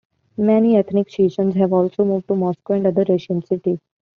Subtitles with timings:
[0.39, 3.77] Many ethnic Chechens have also moved to Moscow and other Russian cities.